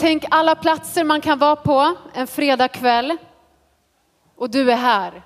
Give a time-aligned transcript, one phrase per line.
[0.00, 3.16] Tänk alla platser man kan vara på en fredagkväll
[4.36, 5.22] och du är här.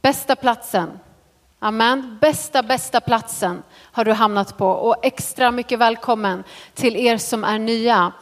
[0.00, 0.98] Bästa platsen.
[1.58, 2.18] Amen.
[2.20, 3.62] Bästa, bästa platsen
[3.92, 8.12] har du hamnat på och extra mycket välkommen till er som är nya.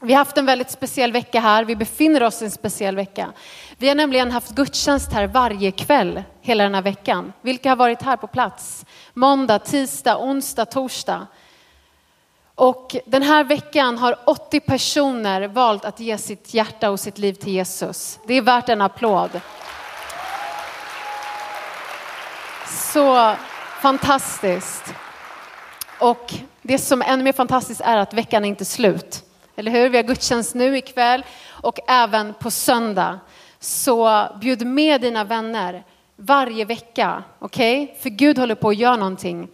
[0.00, 1.64] Vi har haft en väldigt speciell vecka här.
[1.64, 3.32] Vi befinner oss i en speciell vecka.
[3.76, 7.32] Vi har nämligen haft gudstjänst här varje kväll hela den här veckan.
[7.40, 8.86] Vilka har varit här på plats?
[9.14, 11.26] Måndag, tisdag, onsdag, torsdag.
[12.56, 17.32] Och den här veckan har 80 personer valt att ge sitt hjärta och sitt liv
[17.32, 18.18] till Jesus.
[18.26, 19.40] Det är värt en applåd.
[22.66, 23.34] Så
[23.80, 24.94] fantastiskt.
[26.00, 29.24] Och det som är ännu mer fantastiskt är att veckan är inte slut.
[29.56, 29.88] Eller hur?
[29.88, 33.18] Vi har gudstjänst nu ikväll och även på söndag.
[33.60, 35.84] Så bjud med dina vänner
[36.16, 37.82] varje vecka, okej?
[37.82, 37.96] Okay?
[38.02, 39.48] För Gud håller på att göra någonting.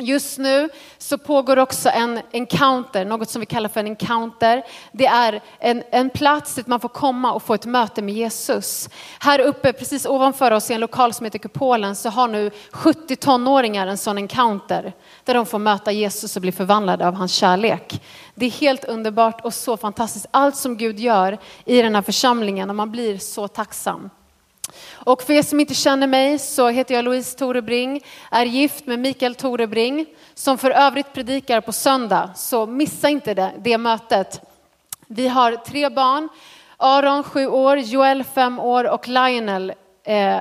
[0.00, 0.68] Just nu
[0.98, 4.62] så pågår också en encounter, något som vi kallar för en encounter.
[4.92, 8.88] Det är en, en plats dit man får komma och få ett möte med Jesus.
[9.20, 13.16] Här uppe, precis ovanför oss i en lokal som heter Kupolen, så har nu 70
[13.16, 14.92] tonåringar en sån encounter.
[15.24, 18.02] Där de får möta Jesus och bli förvandlade av hans kärlek.
[18.34, 20.26] Det är helt underbart och så fantastiskt.
[20.30, 24.10] Allt som Gud gör i den här församlingen och man blir så tacksam.
[24.92, 28.98] Och för er som inte känner mig så heter jag Louise Torebring, är gift med
[28.98, 32.30] Mikael Torebring som för övrigt predikar på söndag.
[32.36, 34.40] Så missa inte det, det mötet.
[35.06, 36.28] Vi har tre barn,
[36.76, 39.72] Aron sju år, Joel fem år och Lionel
[40.04, 40.38] eh,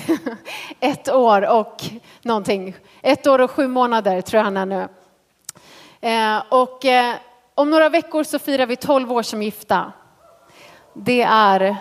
[0.80, 1.84] ett år och
[2.22, 2.76] någonting.
[3.02, 4.88] Ett år och sju månader tror jag han är nu.
[6.00, 7.14] Eh, och eh,
[7.54, 9.92] om några veckor så firar vi tolv år som gifta.
[10.94, 11.76] Det är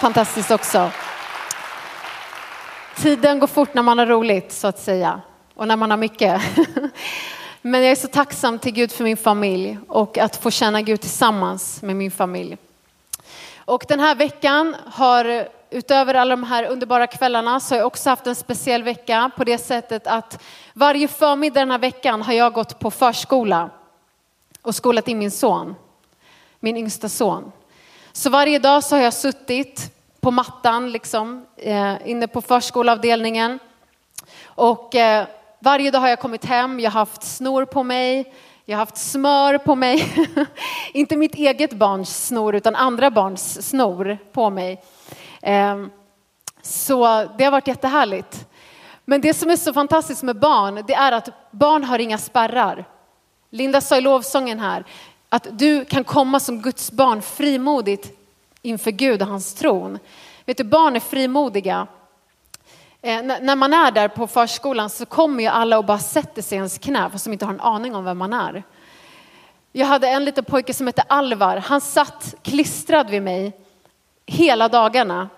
[0.00, 0.90] fantastiskt också.
[2.96, 5.20] Tiden går fort när man har roligt så att säga
[5.54, 6.42] och när man har mycket.
[7.62, 11.00] Men jag är så tacksam till Gud för min familj och att få känna Gud
[11.00, 12.56] tillsammans med min familj.
[13.56, 18.10] Och den här veckan har utöver alla de här underbara kvällarna så har jag också
[18.10, 20.42] haft en speciell vecka på det sättet att
[20.74, 23.70] varje förmiddag den här veckan har jag gått på förskola
[24.62, 25.74] och skolat in min son,
[26.60, 27.52] min yngsta son.
[28.18, 29.90] Så varje dag så har jag suttit
[30.20, 33.58] på mattan liksom, eh, inne på förskolavdelningen.
[34.44, 35.26] Och eh,
[35.60, 38.34] varje dag har jag kommit hem, jag har haft snor på mig,
[38.64, 40.26] jag har haft smör på mig.
[40.92, 44.82] Inte mitt eget barns snor utan andra barns snor på mig.
[45.42, 45.90] Ehm,
[46.62, 48.46] så det har varit jättehärligt.
[49.04, 52.84] Men det som är så fantastiskt med barn, det är att barn har inga spärrar.
[53.50, 54.84] Linda sa i lovsången här,
[55.28, 58.18] att du kan komma som Guds barn frimodigt
[58.62, 59.98] inför Gud och hans tron.
[60.44, 61.86] Vet du, barn är frimodiga.
[63.02, 66.56] Eh, när man är där på förskolan så kommer ju alla och bara sätter sig
[66.56, 68.62] i ens knä fast de inte har en aning om vem man är.
[69.72, 71.56] Jag hade en liten pojke som hette Alvar.
[71.56, 73.52] Han satt klistrad vid mig
[74.26, 75.28] hela dagarna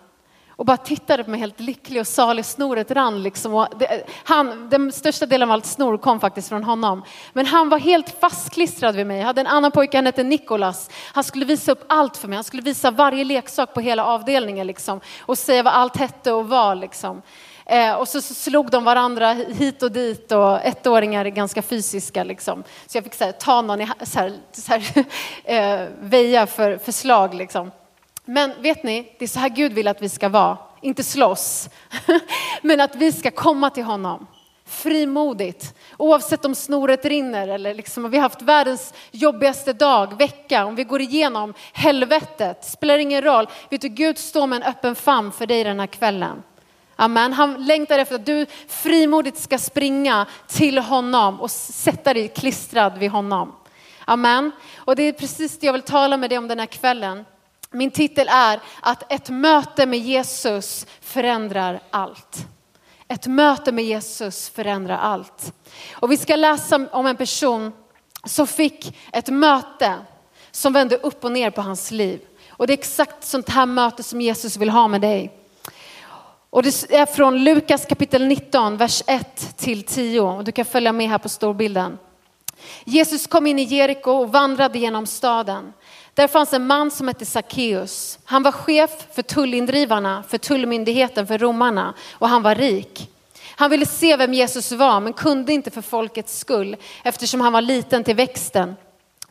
[0.60, 2.44] och bara tittade på mig helt lycklig och salig.
[2.44, 3.66] Snoret rann liksom.
[3.78, 7.04] Det, han, den största delen av allt snor kom faktiskt från honom.
[7.32, 9.18] Men han var helt fastklistrad vid mig.
[9.18, 10.90] Jag hade en annan pojke, han hette Nikolas.
[11.12, 12.36] Han skulle visa upp allt för mig.
[12.36, 15.00] Han skulle visa varje leksak på hela avdelningen liksom.
[15.20, 17.22] Och säga vad allt hette och var liksom.
[17.66, 22.24] Eh, och så, så, slog de varandra hit och dit och ettåringar är ganska fysiska
[22.24, 22.64] liksom.
[22.86, 25.04] Så jag fick så här, ta någon i så här, så här,
[25.44, 27.70] eh, väja för, för slag liksom.
[28.24, 30.58] Men vet ni, det är så här Gud vill att vi ska vara.
[30.80, 31.68] Inte slåss,
[32.62, 34.26] men att vi ska komma till honom
[34.70, 35.74] frimodigt.
[35.96, 40.74] Oavsett om snoret rinner eller liksom, om vi har haft världens jobbigaste dag, vecka, om
[40.74, 43.46] vi går igenom helvetet, spelar ingen roll.
[43.70, 46.42] Vet du, Gud står med en öppen famn för dig den här kvällen.
[46.96, 47.32] Amen.
[47.32, 53.10] Han längtar efter att du frimodigt ska springa till honom och sätta dig klistrad vid
[53.10, 53.52] honom.
[54.04, 54.50] Amen.
[54.76, 57.24] Och det är precis det jag vill tala med dig om den här kvällen.
[57.72, 62.46] Min titel är att ett möte med Jesus förändrar allt.
[63.08, 65.52] Ett möte med Jesus förändrar allt.
[65.92, 67.72] Och vi ska läsa om en person
[68.24, 69.94] som fick ett möte
[70.50, 72.20] som vände upp och ner på hans liv.
[72.48, 75.32] Och det är exakt sånt här möte som Jesus vill ha med dig.
[76.50, 80.20] Och det är från Lukas kapitel 19, vers 1 till 10.
[80.20, 81.98] Och du kan följa med här på storbilden.
[82.84, 85.72] Jesus kom in i Jeriko och vandrade genom staden.
[86.20, 88.18] Där fanns en man som hette Sackeus.
[88.24, 93.10] Han var chef för tullindrivarna, för tullmyndigheten, för romarna och han var rik.
[93.56, 97.60] Han ville se vem Jesus var men kunde inte för folkets skull eftersom han var
[97.60, 98.76] liten till växten.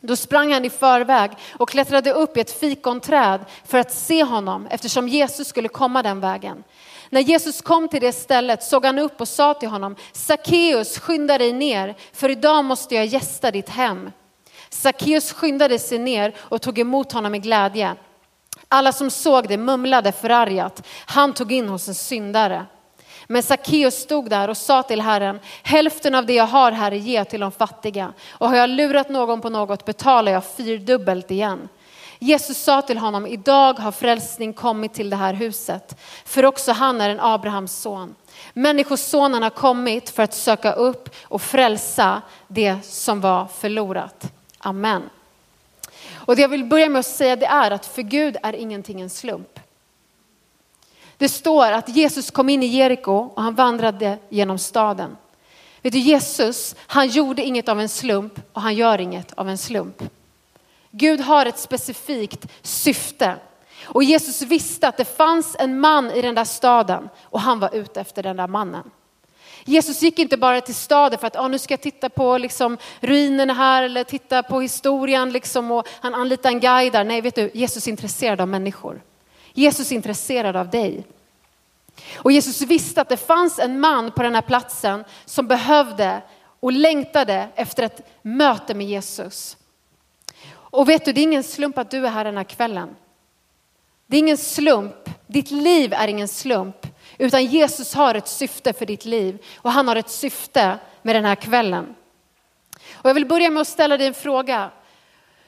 [0.00, 4.66] Då sprang han i förväg och klättrade upp i ett fikonträd för att se honom
[4.70, 6.64] eftersom Jesus skulle komma den vägen.
[7.10, 11.38] När Jesus kom till det stället såg han upp och sa till honom, Sackeus skynda
[11.38, 14.10] dig ner för idag måste jag gästa ditt hem.
[14.70, 17.94] Sackeus skyndade sig ner och tog emot honom med glädje.
[18.68, 22.66] Alla som såg det mumlade förargat, han tog in hos en syndare.
[23.26, 27.24] Men Sackeus stod där och sa till Herren, hälften av det jag har Herre ge
[27.24, 28.12] till de fattiga.
[28.30, 31.68] Och har jag lurat någon på något betalar jag fyrdubbelt igen.
[32.18, 37.00] Jesus sa till honom, idag har frälsning kommit till det här huset, för också han
[37.00, 38.14] är en Abrahams son.
[38.52, 44.32] Människosonen har kommit för att söka upp och frälsa det som var förlorat.
[44.60, 45.10] Amen.
[46.12, 49.00] Och det jag vill börja med att säga det är att för Gud är ingenting
[49.00, 49.60] en slump.
[51.16, 55.16] Det står att Jesus kom in i Jeriko och han vandrade genom staden.
[55.82, 59.58] Vet du, Jesus, han gjorde inget av en slump och han gör inget av en
[59.58, 60.02] slump.
[60.90, 63.36] Gud har ett specifikt syfte.
[63.84, 67.74] Och Jesus visste att det fanns en man i den där staden och han var
[67.74, 68.90] ute efter den där mannen.
[69.64, 72.78] Jesus gick inte bara till staden för att ah, nu ska jag titta på liksom,
[73.00, 77.04] ruinerna här eller titta på historien liksom, och han anlitar en guide där.
[77.04, 79.02] Nej, vet du, Jesus är intresserad av människor.
[79.52, 81.04] Jesus är intresserad av dig.
[82.16, 86.22] Och Jesus visste att det fanns en man på den här platsen som behövde
[86.60, 89.56] och längtade efter ett möte med Jesus.
[90.52, 92.96] Och vet du, det är ingen slump att du är här den här kvällen.
[94.06, 96.86] Det är ingen slump, ditt liv är ingen slump,
[97.20, 101.24] utan Jesus har ett syfte för ditt liv och han har ett syfte med den
[101.24, 101.94] här kvällen.
[102.92, 104.70] Och jag vill börja med att ställa dig en fråga.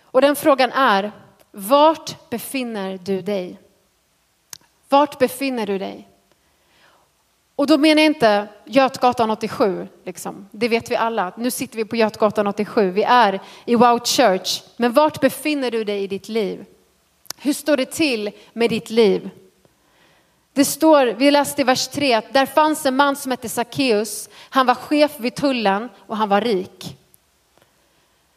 [0.02, 1.12] Och den frågan är,
[1.50, 3.58] vart befinner du dig?
[4.88, 6.08] Vart befinner du dig?
[7.56, 10.48] Och då menar jag inte Götgatan 87, liksom.
[10.50, 11.32] det vet vi alla.
[11.36, 14.62] Nu sitter vi på Götgatan 87, vi är i Wow Church.
[14.76, 16.64] Men vart befinner du dig i ditt liv?
[17.38, 19.30] Hur står det till med ditt liv?
[20.52, 24.28] Det står, vi läste i vers 3, att där fanns en man som hette Sackeus.
[24.50, 26.96] Han var chef vid tullen och han var rik.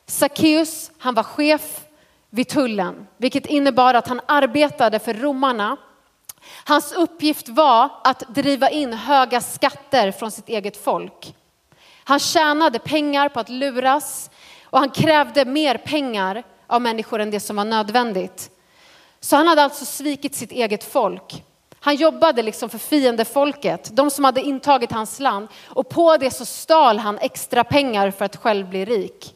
[0.08, 1.86] Sackeus, han var chef
[2.30, 5.78] vid tullen, vilket innebar att han arbetade för romarna
[6.66, 11.36] Hans uppgift var att driva in höga skatter från sitt eget folk.
[12.04, 14.30] Han tjänade pengar på att luras
[14.64, 18.52] och han krävde mer pengar av människor än det som var nödvändigt.
[19.20, 21.44] Så han hade alltså svikit sitt eget folk.
[21.86, 26.46] Han jobbade liksom för fiendefolket, de som hade intagit hans land och på det så
[26.46, 29.36] stal han extra pengar för att själv bli rik.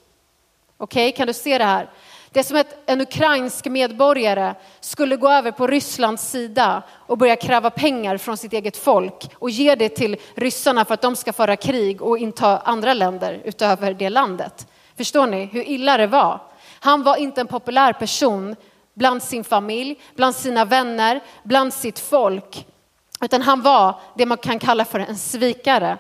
[0.78, 1.90] Okej, okay, kan du se det här?
[2.32, 7.36] Det är som att en ukrainsk medborgare skulle gå över på Rysslands sida och börja
[7.36, 11.34] kräva pengar från sitt eget folk och ge det till ryssarna för att de ska
[11.34, 14.68] föra krig och inta andra länder utöver det landet.
[14.98, 16.42] Förstår ni hur illa det var?
[16.80, 18.56] Han var inte en populär person
[19.00, 22.68] bland sin familj, bland sina vänner, bland sitt folk.
[23.22, 25.98] Utan han var det man kan kalla för en svikare.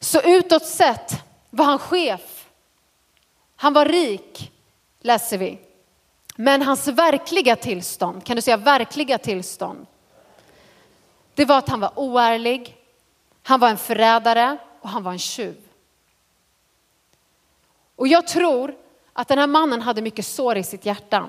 [0.00, 1.12] Så utåt sett
[1.50, 2.36] var han chef
[3.56, 4.52] han var rik,
[5.00, 5.58] läser vi.
[6.36, 9.86] Men hans verkliga tillstånd, kan du säga verkliga tillstånd?
[11.34, 12.76] Det var att han var oärlig,
[13.42, 15.56] han var en förrädare och han var en tjuv.
[17.96, 18.74] Och jag tror
[19.16, 21.28] att den här mannen hade mycket sår i sitt hjärta.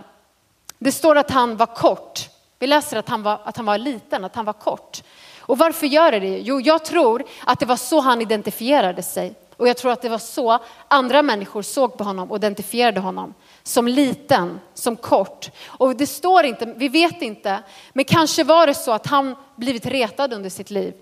[0.80, 2.30] Det står att han var kort.
[2.60, 5.04] Vi läser att han var, att han var liten, att han var kort.
[5.40, 6.40] Och varför gör det det?
[6.40, 9.36] Jo, jag tror att det var så han identifierade sig.
[9.58, 13.34] Och jag tror att det var så andra människor såg på honom och identifierade honom.
[13.64, 15.50] Som liten, som kort.
[15.68, 17.60] Och det står inte, vi vet inte,
[17.94, 20.94] men kanske var det så att han blivit retad under sitt liv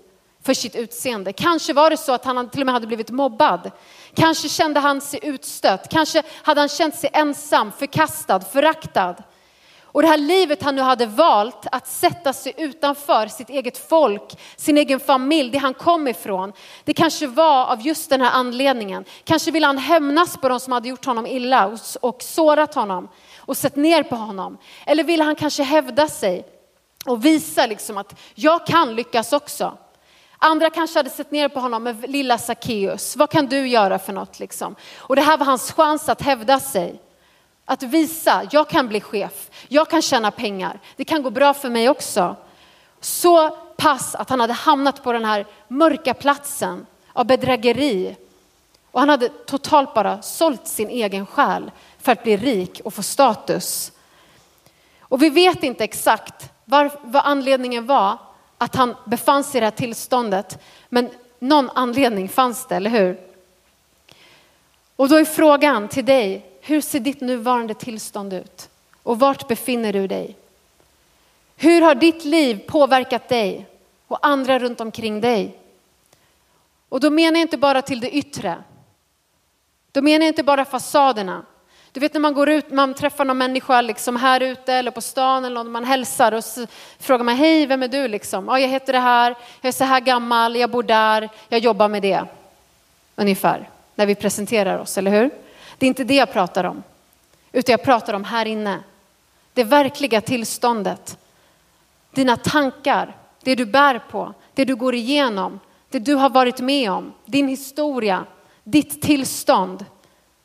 [0.46, 1.32] för sitt utseende.
[1.32, 3.70] Kanske var det så att han till och med hade blivit mobbad.
[4.14, 5.88] Kanske kände han sig utstött.
[5.90, 9.14] Kanske hade han känt sig ensam, förkastad, föraktad.
[9.82, 14.38] Och det här livet han nu hade valt att sätta sig utanför sitt eget folk,
[14.56, 16.52] sin egen familj, det han kom ifrån.
[16.84, 19.04] Det kanske var av just den här anledningen.
[19.24, 23.08] Kanske ville han hämnas på de som hade gjort honom illa och, och sårat honom
[23.38, 24.58] och sett ner på honom.
[24.86, 26.46] Eller ville han kanske hävda sig
[27.06, 29.78] och visa liksom att jag kan lyckas också.
[30.38, 33.16] Andra kanske hade sett ner på honom med lilla Sackeus.
[33.16, 34.76] Vad kan du göra för något liksom?
[34.98, 37.00] Och det här var hans chans att hävda sig.
[37.64, 41.68] Att visa, jag kan bli chef, jag kan tjäna pengar, det kan gå bra för
[41.68, 42.36] mig också.
[43.00, 48.16] Så pass att han hade hamnat på den här mörka platsen av bedrägeri.
[48.90, 53.02] Och han hade totalt bara sålt sin egen själ för att bli rik och få
[53.02, 53.92] status.
[55.00, 58.18] Och vi vet inte exakt var, vad anledningen var
[58.58, 60.58] att han befann sig i det här tillståndet.
[60.88, 63.20] Men någon anledning fanns det, eller hur?
[64.96, 68.68] Och då är frågan till dig, hur ser ditt nuvarande tillstånd ut?
[69.02, 70.36] Och vart befinner du dig?
[71.56, 73.66] Hur har ditt liv påverkat dig
[74.06, 75.58] och andra runt omkring dig?
[76.88, 78.62] Och då menar jag inte bara till det yttre.
[79.92, 81.44] Då menar jag inte bara fasaderna.
[81.96, 85.00] Du vet när man går ut, man träffar någon människa liksom här ute eller på
[85.00, 86.66] stan eller någon man hälsar och så
[86.98, 88.46] frågar man hej, vem är du liksom?
[88.48, 91.88] Ja, jag heter det här, jag är så här gammal, jag bor där, jag jobbar
[91.88, 92.24] med det.
[93.14, 95.30] Ungefär, när vi presenterar oss, eller hur?
[95.78, 96.82] Det är inte det jag pratar om,
[97.52, 98.78] utan jag pratar om här inne.
[99.52, 101.18] Det verkliga tillståndet.
[102.10, 105.60] Dina tankar, det du bär på, det du går igenom,
[105.90, 108.24] det du har varit med om, din historia,
[108.64, 109.84] ditt tillstånd.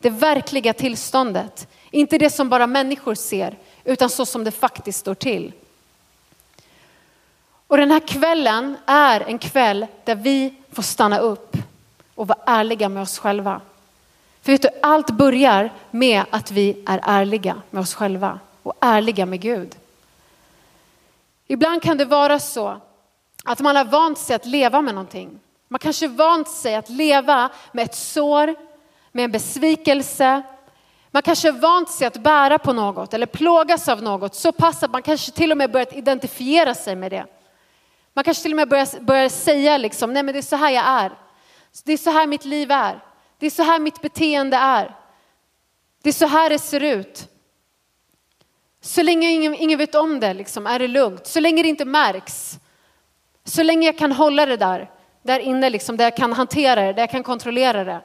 [0.02, 1.68] Det verkliga tillståndet.
[1.92, 5.54] Inte det som bara människor ser, utan så som det faktiskt står till.
[7.68, 11.58] Och den här kvällen är en kväll där vi får stanna upp
[12.16, 13.62] och vara ärliga med oss själva.
[14.42, 19.26] För vet du, allt börjar med att vi är ärliga med oss själva och ärliga
[19.26, 19.76] med Gud.
[21.48, 22.82] Ibland kan det vara så
[23.44, 25.40] att man har vant sig att leva med någonting.
[25.68, 28.56] Man kanske vant sig att leva med ett sår,
[29.12, 30.42] med en besvikelse.
[31.12, 34.92] Man kanske vant sig att bära på något eller plågas av något så pass att
[34.92, 37.26] man kanske till och med börjat identifiera sig med det.
[38.14, 40.72] Man kanske till och med börjar, börjar säga liksom, nej men det är så här
[40.72, 41.12] jag är.
[41.84, 43.00] Det är så här mitt liv är.
[43.40, 44.96] Det är så här mitt beteende är.
[46.04, 47.28] Det är så här det ser ut.
[48.82, 51.28] Så länge ingen, ingen vet om det liksom, är det lugnt.
[51.28, 52.60] Så länge det inte märks.
[53.44, 54.90] Så länge jag kan hålla det där,
[55.24, 58.02] där inne, liksom, där jag kan hantera det, där jag kan kontrollera det.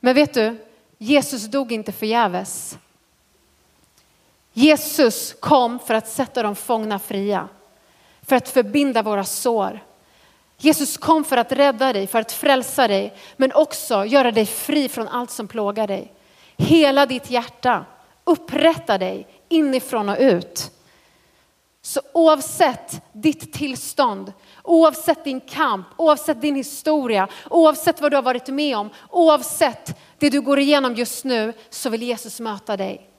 [0.00, 0.56] Men vet du,
[0.98, 2.78] Jesus dog inte förgäves.
[4.52, 7.48] Jesus kom för att sätta de fångna fria,
[8.22, 9.80] för att förbinda våra sår.
[10.58, 14.88] Jesus kom för att rädda dig, för att frälsa dig, men också göra dig fri
[14.88, 16.12] från allt som plågar dig.
[16.56, 17.84] Hela ditt hjärta,
[18.24, 20.70] upprätta dig inifrån och ut.
[21.82, 24.32] Så oavsett ditt tillstånd,
[24.62, 30.30] oavsett din kamp, oavsett din historia, oavsett vad du har varit med om, oavsett det
[30.30, 33.10] du går igenom just nu så vill Jesus möta dig.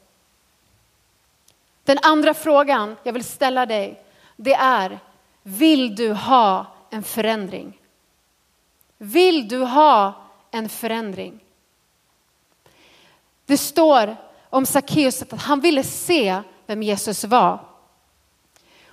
[1.83, 4.03] Den andra frågan jag vill ställa dig,
[4.35, 4.99] det är,
[5.43, 7.79] vill du ha en förändring?
[8.97, 10.13] Vill du ha
[10.51, 11.39] en förändring?
[13.45, 14.15] Det står
[14.49, 17.70] om Sackeus att han ville se vem Jesus var.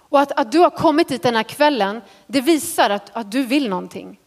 [0.09, 3.43] Och att, att du har kommit hit den här kvällen, det visar att, att du
[3.43, 4.19] vill någonting.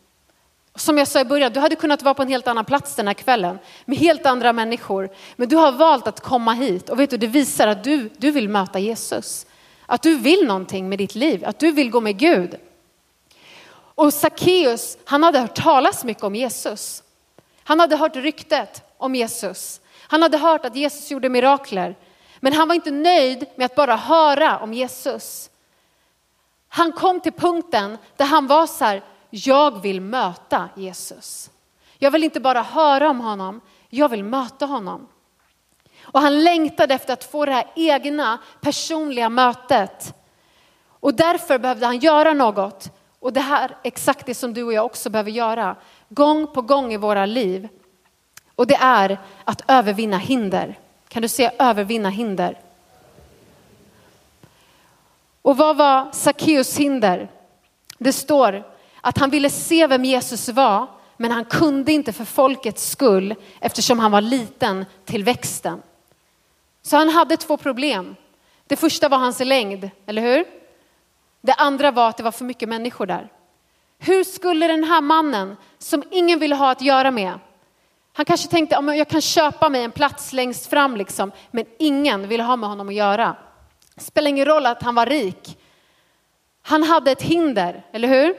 [0.76, 3.08] Som jag sa i början, du hade kunnat vara på en helt annan plats den
[3.08, 5.10] här kvällen med helt andra människor.
[5.36, 8.32] Men du har valt att komma hit och vet du, det visar att du, du
[8.32, 9.46] vill möta Jesus.
[9.86, 12.56] Att du vill någonting med ditt liv, att du vill gå med Gud.
[13.74, 17.04] Och Sackeus, han hade hört talas mycket om Jesus.
[17.64, 19.82] Han hade hört ryktet om Jesus.
[20.08, 21.96] Han hade hört att Jesus gjorde mirakler.
[22.40, 25.51] Men han var inte nöjd med att bara höra om Jesus.
[26.74, 31.50] Han kom till punkten där han var så här, jag vill möta Jesus.
[31.98, 35.08] Jag vill inte bara höra om honom, jag vill möta honom.
[36.04, 40.14] Och han längtade efter att få det här egna personliga mötet.
[40.88, 42.90] Och därför behövde han göra något.
[43.20, 45.76] Och det här är exakt det som du och jag också behöver göra.
[46.10, 47.68] Gång på gång i våra liv.
[48.56, 50.80] Och det är att övervinna hinder.
[51.08, 52.60] Kan du se övervinna hinder?
[55.42, 57.32] Och vad var Sackeus hinder?
[57.98, 58.64] Det står
[59.02, 64.00] att han ville se vem Jesus var, men han kunde inte för folkets skull eftersom
[64.00, 65.82] han var liten till växten.
[66.82, 68.16] Så han hade två problem.
[68.68, 70.46] Det första var hans längd, eller hur?
[71.42, 73.32] Det andra var att det var för mycket människor där.
[74.00, 77.40] Hur skulle den här mannen som ingen ville ha att göra med,
[78.14, 82.28] han kanske tänkte att jag kan köpa mig en plats längst fram liksom, men ingen
[82.28, 83.36] ville ha med honom att göra.
[83.96, 85.58] Det spelar ingen roll att han var rik.
[86.62, 88.36] Han hade ett hinder, eller hur?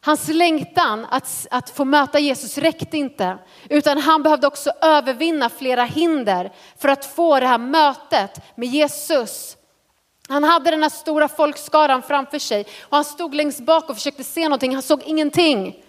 [0.00, 5.84] Hans längtan att, att få möta Jesus räckte inte, utan han behövde också övervinna flera
[5.84, 9.56] hinder för att få det här mötet med Jesus.
[10.28, 14.24] Han hade den här stora folkskaran framför sig och han stod längst bak och försökte
[14.24, 15.84] se någonting, han såg ingenting.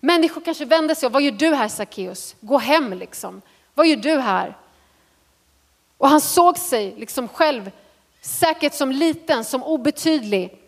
[0.00, 2.36] Människor kanske vände sig och vad gör du här Sackeus?
[2.40, 3.42] Gå hem liksom.
[3.74, 4.56] Vad gör du här?
[6.02, 7.70] Och han såg sig liksom själv
[8.20, 10.58] säkert som liten, som obetydlig.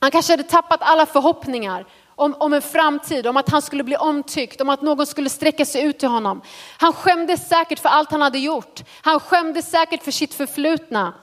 [0.00, 3.96] Han kanske hade tappat alla förhoppningar om, om en framtid, om att han skulle bli
[3.96, 6.42] omtyckt, om att någon skulle sträcka sig ut till honom.
[6.78, 8.82] Han skämdes säkert för allt han hade gjort.
[9.02, 11.14] Han skämdes säkert för sitt förflutna.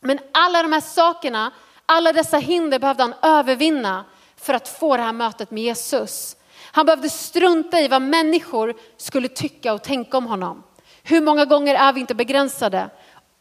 [0.00, 1.50] Men alla de här sakerna,
[1.86, 4.04] alla dessa hinder behövde han övervinna
[4.36, 6.36] för att få det här mötet med Jesus.
[6.72, 10.62] Han behövde strunta i vad människor skulle tycka och tänka om honom.
[11.02, 12.90] Hur många gånger är vi inte begränsade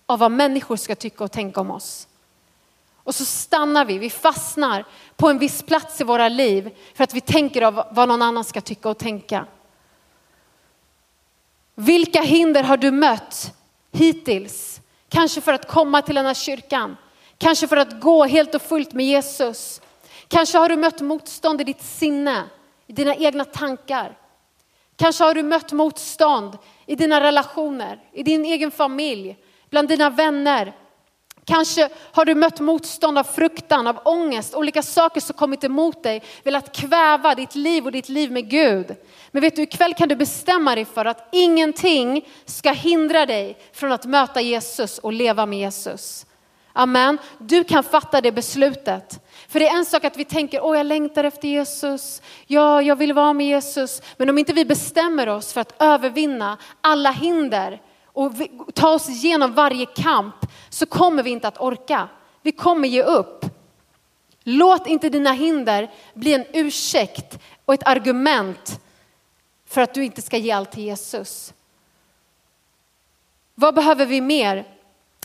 [0.08, 2.08] av vad människor ska tycka och tänka om oss?
[2.96, 4.86] Och så stannar vi, vi fastnar
[5.16, 8.44] på en viss plats i våra liv för att vi tänker av vad någon annan
[8.44, 9.46] ska tycka och tänka.
[11.76, 13.54] Vilka hinder har du mött
[13.92, 14.82] hittills?
[15.10, 16.98] Kanske för att komma till den här kyrkan,
[17.38, 19.82] kanske för att gå helt och fullt med Jesus.
[20.28, 22.44] Kanske har du mött motstånd i ditt sinne,
[22.88, 24.18] i dina egna tankar.
[24.96, 29.38] Kanske har du mött motstånd i dina relationer, i din egen familj,
[29.70, 30.74] bland dina vänner.
[31.46, 36.24] Kanske har du mött motstånd av fruktan, av ångest, olika saker som kommit emot dig,
[36.44, 38.96] velat kväva ditt liv och ditt liv med Gud.
[39.32, 43.92] Men vet du, ikväll kan du bestämma dig för att ingenting ska hindra dig från
[43.92, 46.26] att möta Jesus och leva med Jesus.
[46.74, 47.18] Amen.
[47.38, 49.20] Du kan fatta det beslutet.
[49.48, 52.96] För det är en sak att vi tänker, åh jag längtar efter Jesus, ja jag
[52.96, 54.02] vill vara med Jesus.
[54.18, 57.82] Men om inte vi bestämmer oss för att övervinna alla hinder
[58.18, 58.34] och
[58.74, 60.36] ta oss igenom varje kamp
[60.70, 62.10] så kommer vi inte att orka.
[62.42, 63.46] Vi kommer ge upp.
[64.44, 68.80] Låt inte dina hinder bli en ursäkt och ett argument
[69.68, 71.54] för att du inte ska ge allt till Jesus.
[73.56, 74.66] Vad behöver vi mer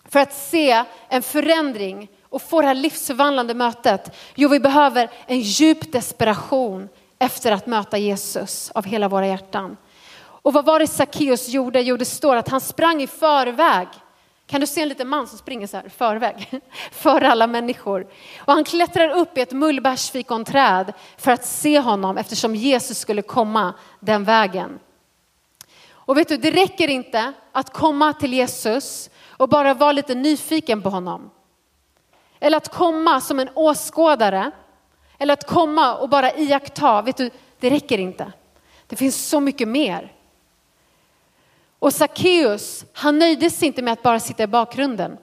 [0.04, 4.16] för att se en förändring och få det här livsförvandlande mötet?
[4.34, 9.76] Jo, vi behöver en djup desperation efter att möta Jesus av hela våra hjärtan.
[10.42, 11.80] Och vad var det Sackeus gjorde?
[11.80, 13.88] Jo, det står att han sprang i förväg.
[14.46, 16.60] Kan du se en liten man som springer så här förväg?
[16.90, 18.06] För alla människor.
[18.38, 23.74] Och han klättrar upp i ett mullbärsfikonträd för att se honom eftersom Jesus skulle komma
[24.00, 24.78] den vägen.
[25.90, 30.82] Och vet du, det räcker inte att komma till Jesus och bara vara lite nyfiken
[30.82, 31.30] på honom.
[32.40, 34.50] Eller att komma som en åskådare.
[35.18, 37.02] Eller att komma och bara iaktta.
[37.02, 37.30] Vet du,
[37.60, 38.32] det räcker inte.
[38.86, 40.12] Det finns så mycket mer.
[41.82, 45.16] Och Sackeus, han nöjde sig inte med att bara sitta i bakgrunden.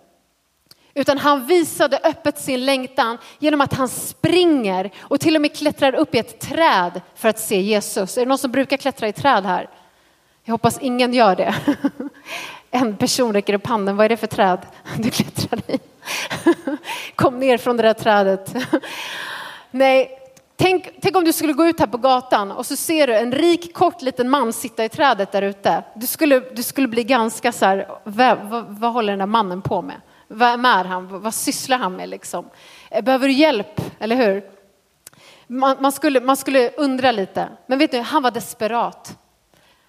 [0.93, 5.95] Utan han visade öppet sin längtan genom att han springer och till och med klättrar
[5.95, 8.17] upp i ett träd för att se Jesus.
[8.17, 9.69] Är det någon som brukar klättra i träd här?
[10.43, 11.55] Jag hoppas ingen gör det.
[12.71, 13.97] En person räcker upp handen.
[13.97, 14.59] Vad är det för träd
[14.97, 15.79] du klättrar i?
[17.15, 18.53] Kom ner från det där trädet.
[19.71, 20.18] Nej,
[20.61, 23.31] Tänk, tänk, om du skulle gå ut här på gatan och så ser du en
[23.31, 25.83] rik kort liten man sitta i trädet där ute.
[25.95, 29.61] Du skulle, du skulle bli ganska så här, vad, vad, vad håller den där mannen
[29.61, 30.01] på med?
[30.27, 31.21] Vem är han?
[31.21, 32.49] Vad sysslar han med liksom?
[32.91, 34.43] Eh, behöver du hjälp, eller hur?
[35.47, 37.47] Man, man, skulle, man skulle undra lite.
[37.65, 39.17] Men vet du, han var desperat.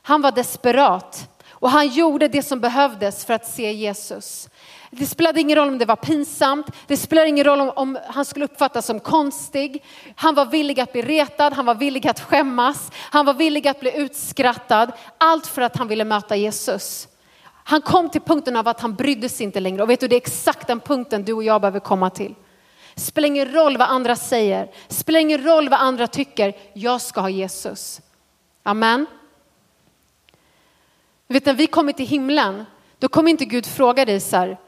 [0.02, 4.48] Han var desperat och han gjorde det som behövdes för att se Jesus.
[4.90, 8.24] Det spelade ingen roll om det var pinsamt, det spelade ingen roll om, om, han
[8.24, 9.84] skulle uppfattas som konstig.
[10.14, 13.80] Han var villig att bli retad, han var villig att skämmas, han var villig att
[13.80, 14.92] bli utskrattad.
[15.18, 17.08] Allt för att han ville möta Jesus.
[17.64, 19.82] Han kom till punkten av att han brydde sig inte längre.
[19.82, 22.34] Och vet du, det är exakt den punkten du och jag behöver komma till.
[22.94, 26.56] Spelar ingen roll vad andra säger, spelar ingen roll vad andra tycker.
[26.72, 28.00] Jag ska ha Jesus.
[28.62, 29.06] Amen.
[31.26, 32.64] Du vet när vi kommer till himlen,
[32.98, 34.58] då kommer inte Gud fråga dig så här,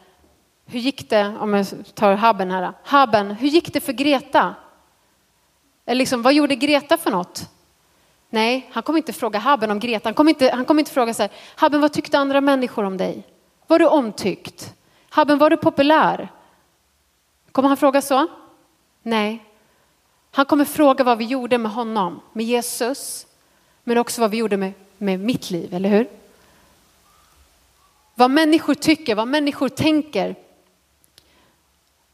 [0.73, 4.55] hur gick det, om jag tar Haben här, Haben, hur gick det för Greta?
[5.87, 7.51] Eller liksom, vad gjorde Greta för något?
[8.31, 10.07] Nej, han kommer inte fråga Haben om Greta.
[10.09, 13.27] Han kommer inte, han inte fråga så här, Haben, vad tyckte andra människor om dig?
[13.67, 14.75] Var du omtyckt?
[15.09, 16.29] Haben, var du populär?
[17.53, 18.27] Kommer han fråga så?
[19.03, 19.45] Nej.
[20.31, 23.27] Han kommer fråga vad vi gjorde med honom, med Jesus,
[23.85, 26.09] men också vad vi gjorde med, med mitt liv, eller hur?
[28.15, 30.35] Vad människor tycker, vad människor tänker,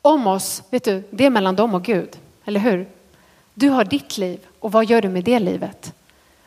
[0.02, 2.88] om oss, vet du, det är mellan dem och Gud, eller hur?
[3.54, 5.92] Du har ditt liv och vad gör du med det livet?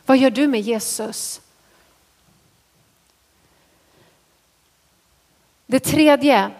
[0.06, 1.40] Vad gör du med Jesus?
[5.66, 6.50] Det tredje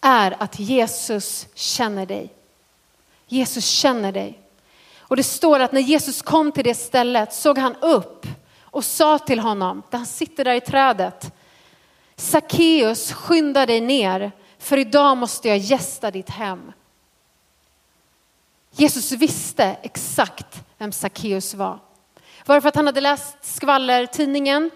[0.00, 2.32] är att Jesus känner dig.
[3.26, 4.38] Jesus känner dig.
[4.98, 8.26] Och det står att när Jesus kom till det stället såg han upp
[8.60, 11.34] och sa till honom, där han sitter där i trädet,
[12.16, 14.32] Sackeus skynda dig ner
[14.64, 16.72] för idag måste jag gästa ditt hem.
[18.70, 21.78] Jesus visste exakt vem Sackeus var.
[22.46, 24.70] Var det för att han hade läst skvallertidningen?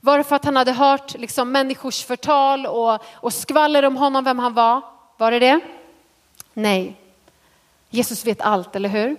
[0.00, 4.24] Var det för att han hade hört liksom, människors förtal och, och skvaller om honom,
[4.24, 4.80] vem han var?
[5.16, 5.60] Var det det?
[6.54, 6.96] Nej.
[7.90, 9.16] Jesus vet allt, eller hur?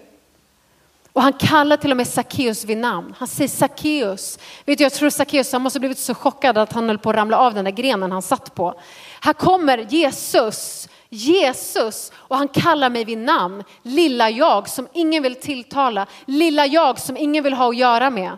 [1.13, 3.15] Och han kallar till och med Sackeus vid namn.
[3.17, 4.39] Han säger Sackeus.
[4.65, 7.15] Vet du, jag tror Sackeus han måste blivit så chockad att han höll på att
[7.15, 8.79] ramla av den där grenen han satt på.
[9.23, 13.63] Här kommer Jesus, Jesus och han kallar mig vid namn.
[13.81, 18.37] Lilla jag som ingen vill tilltala, lilla jag som ingen vill ha att göra med.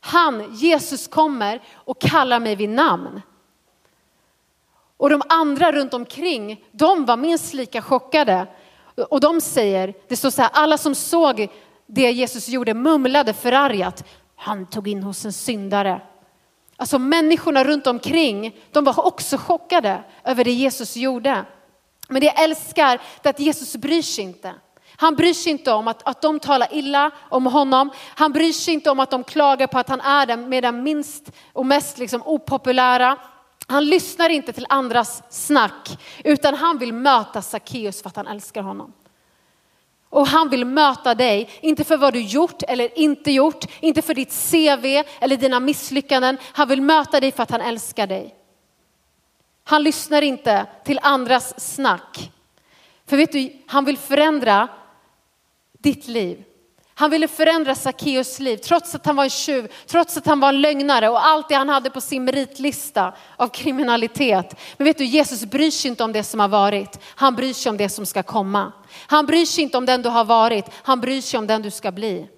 [0.00, 3.22] Han, Jesus kommer och kallar mig vid namn.
[4.96, 8.46] Och de andra runt omkring, de var minst lika chockade.
[9.08, 11.48] Och de säger, det står så här, alla som såg
[11.86, 14.04] det Jesus gjorde mumlade förargat,
[14.36, 16.00] han tog in hos en syndare.
[16.80, 21.44] Alltså människorna runt omkring, de var också chockade över det Jesus gjorde.
[22.08, 24.54] Men det jag älskar är att Jesus bryr sig inte.
[24.96, 27.90] Han bryr sig inte om att, att de talar illa om honom.
[28.14, 30.82] Han bryr sig inte om att de klagar på att han är den med den
[30.82, 33.16] minst och mest liksom opopulära.
[33.66, 38.62] Han lyssnar inte till andras snack utan han vill möta Sackeus för att han älskar
[38.62, 38.92] honom.
[40.10, 44.14] Och han vill möta dig, inte för vad du gjort eller inte gjort, inte för
[44.14, 46.38] ditt CV eller dina misslyckanden.
[46.42, 48.34] Han vill möta dig för att han älskar dig.
[49.64, 52.32] Han lyssnar inte till andras snack.
[53.06, 54.68] För vet du, han vill förändra
[55.78, 56.44] ditt liv.
[57.00, 60.48] Han ville förändra Sackeus liv trots att han var en tjuv, trots att han var
[60.48, 64.56] en lögnare och allt det han hade på sin meritlista av kriminalitet.
[64.76, 66.98] Men vet du, Jesus bryr sig inte om det som har varit.
[67.04, 68.72] Han bryr sig om det som ska komma.
[69.06, 71.70] Han bryr sig inte om den du har varit, han bryr sig om den du
[71.70, 72.28] ska bli.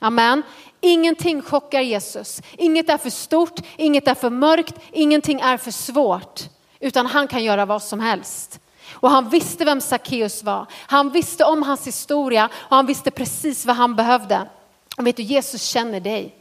[0.00, 0.42] Amen.
[0.80, 2.42] Ingenting chockar Jesus.
[2.56, 6.40] Inget är för stort, inget är för mörkt, ingenting är för svårt.
[6.80, 8.60] Utan han kan göra vad som helst.
[9.00, 10.66] Och han visste vem Sackeus var.
[10.72, 14.48] Han visste om hans historia och han visste precis vad han behövde.
[14.96, 16.34] Och vet du, Jesus känner dig.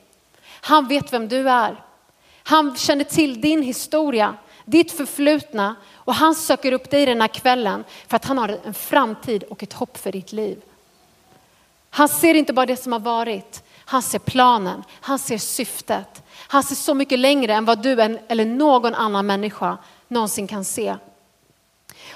[0.62, 1.84] Han vet vem du är.
[2.44, 7.84] Han känner till din historia, ditt förflutna och han söker upp dig den här kvällen
[8.08, 10.62] för att han har en framtid och ett hopp för ditt liv.
[11.90, 16.24] Han ser inte bara det som har varit, han ser planen, han ser syftet.
[16.50, 20.96] Han ser så mycket längre än vad du eller någon annan människa någonsin kan se.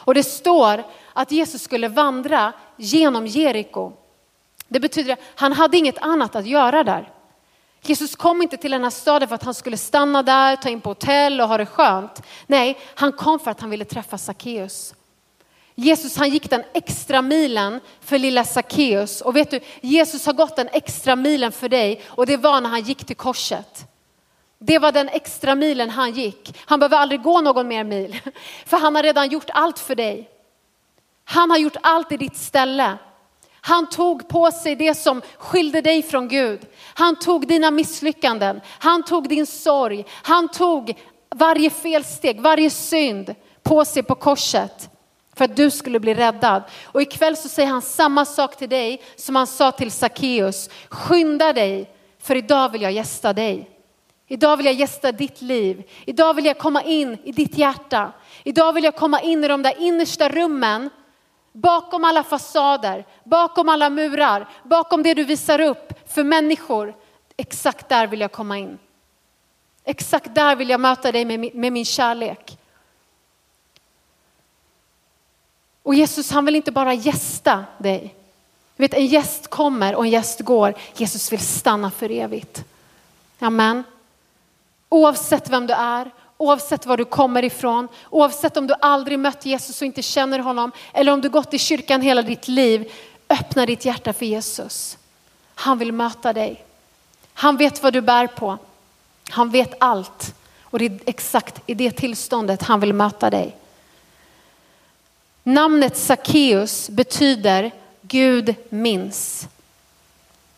[0.04, 0.84] Och det står
[1.14, 3.92] att Jesus skulle vandra genom Jeriko.
[4.68, 7.12] Det betyder att han hade inget annat att göra där.
[7.82, 10.82] Jesus kom inte till den här staden för att han skulle stanna där, ta in
[10.82, 12.22] på hotell och ha det skönt.
[12.48, 14.94] Nej, han kom för att han ville träffa Sackeus.
[15.76, 19.22] Jesus han gick den extra milen för lilla Sackeus.
[19.22, 22.70] Och vet du, Jesus har gått den extra milen för dig och det var när
[22.70, 23.91] han gick till korset.
[24.64, 26.58] Det var den extra milen han gick.
[26.66, 28.20] Han behöver aldrig gå någon mer mil,
[28.66, 30.30] för han har redan gjort allt för dig.
[31.26, 32.98] Han har gjort allt i ditt ställe.
[33.62, 36.60] Han tog på sig det som skilde dig från Gud.
[36.94, 41.00] Han tog dina misslyckanden, han tog din sorg, han tog
[41.36, 44.90] varje felsteg, varje synd på sig på korset
[45.36, 46.64] för att du skulle bli räddad.
[46.84, 50.70] Och ikväll så säger han samma sak till dig som han sa till Sackeus.
[50.90, 53.81] Skynda dig, för idag vill jag gästa dig.
[54.32, 55.84] Idag vill jag gästa ditt liv.
[56.06, 58.12] Idag vill jag komma in i ditt hjärta.
[58.44, 60.90] Idag vill jag komma in i de där innersta rummen,
[61.52, 66.96] bakom alla fasader, bakom alla murar, bakom det du visar upp för människor.
[67.38, 68.78] Exakt där vill jag komma in.
[69.84, 72.58] Exakt där vill jag möta dig med, med min kärlek.
[75.84, 78.16] Och Jesus han vill inte bara gästa dig.
[78.76, 80.74] Du vet en gäst kommer och en gäst går.
[80.96, 82.66] Jesus vill stanna för evigt.
[83.40, 83.84] Amen.
[84.94, 89.82] Oavsett vem du är, oavsett var du kommer ifrån, oavsett om du aldrig mött Jesus
[89.82, 92.92] och inte känner honom eller om du gått i kyrkan hela ditt liv.
[93.30, 94.98] Öppna ditt hjärta för Jesus.
[95.56, 96.66] Han vill möta dig.
[97.34, 98.58] Han vet vad du bär på.
[99.30, 103.56] Han vet allt och det är exakt i det tillståndet han vill möta dig.
[105.44, 109.48] Namnet Sackeus betyder Gud minns.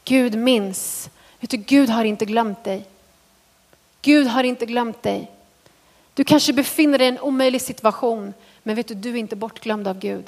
[0.05, 1.09] Gud minns.
[1.39, 2.85] Vet du, Gud har inte glömt dig.
[4.03, 5.31] Gud har inte glömt dig.
[6.13, 9.87] Du kanske befinner dig i en omöjlig situation, men vet du, du är inte bortglömd
[9.87, 10.25] av Gud.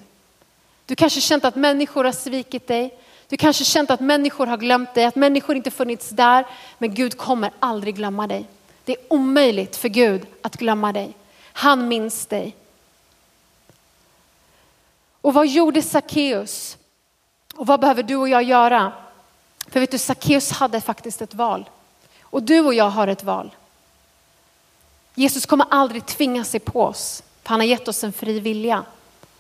[0.85, 2.97] Du kanske känt att människor har svikit dig.
[3.27, 6.45] Du kanske känt att människor har glömt dig, att människor inte funnits där.
[6.77, 8.45] Men Gud kommer aldrig glömma dig.
[8.85, 11.13] Det är omöjligt för Gud att glömma dig.
[11.53, 12.55] Han minns dig.
[15.21, 16.77] Och vad gjorde Sackeus?
[17.55, 18.91] Och vad behöver du och jag göra?
[19.67, 21.69] För vet du, Sackeus hade faktiskt ett val.
[22.21, 23.51] Och du och jag har ett val.
[25.15, 28.85] Jesus kommer aldrig tvinga sig på oss, för han har gett oss en fri vilja.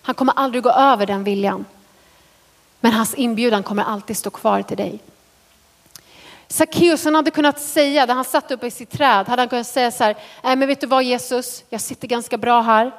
[0.01, 1.65] Han kommer aldrig gå över den viljan.
[2.79, 4.99] Men hans inbjudan kommer alltid stå kvar till dig.
[6.47, 9.67] Sackeus han hade kunnat säga, när han satt uppe i sitt träd, hade han kunnat
[9.67, 12.91] säga så här, nej men vet du vad Jesus, jag sitter ganska bra här.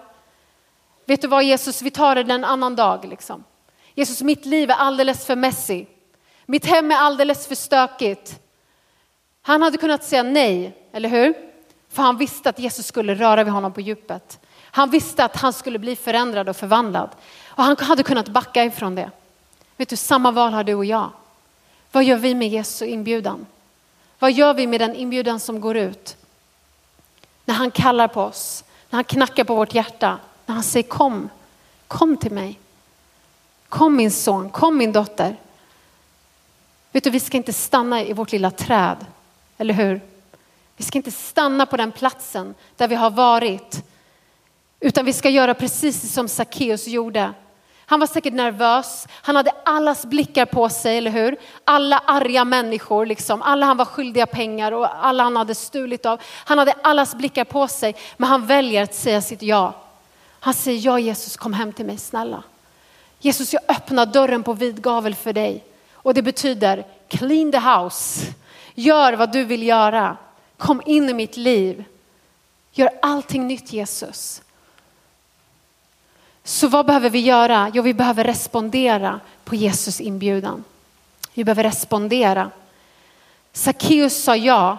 [1.04, 3.44] Vet du vad Jesus, vi tar det en annan dag liksom.
[3.94, 5.86] Jesus, mitt liv är alldeles för messy.
[6.46, 8.40] Mitt hem är alldeles för stökigt.
[9.42, 11.45] Han hade kunnat säga nej, eller hur?
[11.96, 14.40] För han visste att Jesus skulle röra vid honom på djupet.
[14.62, 17.10] Han visste att han skulle bli förändrad och förvandlad.
[17.46, 19.10] Och han hade kunnat backa ifrån det.
[19.76, 21.10] Vet du, samma val har du och jag.
[21.92, 23.46] Vad gör vi med Jesu inbjudan?
[24.18, 26.16] Vad gör vi med den inbjudan som går ut?
[27.44, 30.88] När han kallar på oss, när när han knackar på vårt hjärta, när han säger
[30.88, 31.28] kom,
[31.88, 32.58] kom till mig.
[33.68, 35.36] Kom min son, kom min dotter.
[36.92, 39.06] Vet du, vi ska inte stanna i vårt lilla träd,
[39.58, 40.15] eller hur?
[40.76, 43.84] Vi ska inte stanna på den platsen där vi har varit,
[44.80, 47.32] utan vi ska göra precis som Sackeus gjorde.
[47.88, 51.36] Han var säkert nervös, han hade allas blickar på sig, eller hur?
[51.64, 53.42] Alla arga människor, liksom.
[53.42, 56.20] alla han var skyldiga pengar och alla han hade stulit av.
[56.44, 59.74] Han hade allas blickar på sig, men han väljer att säga sitt ja.
[60.40, 62.42] Han säger ja Jesus, kom hem till mig snälla.
[63.18, 65.64] Jesus, jag öppnar dörren på vid gavel för dig.
[65.92, 68.26] Och det betyder clean the house.
[68.74, 70.16] Gör vad du vill göra.
[70.56, 71.84] Kom in i mitt liv.
[72.72, 74.42] Gör allting nytt Jesus.
[76.44, 77.70] Så vad behöver vi göra?
[77.74, 80.64] Jo, vi behöver respondera på Jesus inbjudan.
[81.34, 82.50] Vi behöver respondera.
[83.52, 84.78] Sackeus sa ja,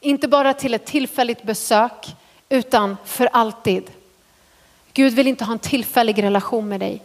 [0.00, 2.16] inte bara till ett tillfälligt besök,
[2.48, 3.90] utan för alltid.
[4.92, 7.02] Gud vill inte ha en tillfällig relation med dig,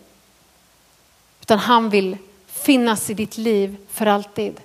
[1.42, 4.62] utan han vill finnas i ditt liv för alltid.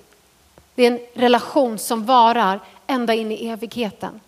[0.75, 4.19] Det är en relation som varar ända in i evigheten.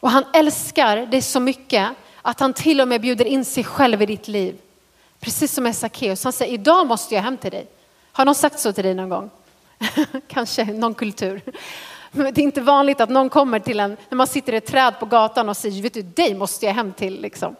[0.00, 1.90] Och han älskar dig så mycket
[2.22, 4.58] att han till och med bjuder in sig själv i ditt liv.
[5.20, 6.24] Precis som med Sackeus.
[6.24, 7.66] Han säger, idag måste jag hem till dig.
[8.12, 9.30] Har någon sagt så till dig någon gång?
[10.28, 11.40] Kanske någon kultur.
[12.10, 14.66] Men det är inte vanligt att någon kommer till en, när man sitter i ett
[14.66, 17.20] träd på gatan och säger, vet du, dig måste jag hem till.
[17.20, 17.56] Liksom.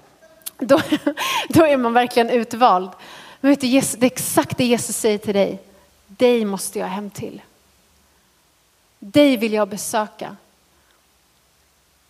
[0.58, 0.80] Då,
[1.48, 2.90] då är man verkligen utvald.
[3.40, 5.58] Men vet du, det är exakt det Jesus säger till dig.
[6.06, 7.42] Dig måste jag hem till.
[9.04, 10.36] Dig vill jag besöka.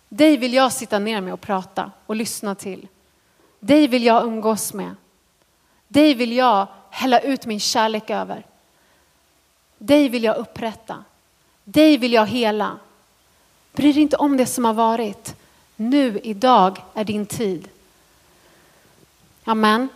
[0.09, 2.87] Dig vill jag sitta ner med och prata och lyssna till.
[3.59, 4.95] Dig vill jag umgås med.
[5.87, 8.45] Dig vill jag hälla ut min kärlek över.
[9.77, 11.03] Dig vill jag upprätta.
[11.63, 12.79] Dig vill jag hela.
[13.71, 15.35] Bry dig inte om det som har varit.
[15.75, 17.69] Nu, idag är din tid.
[19.43, 19.89] Amen.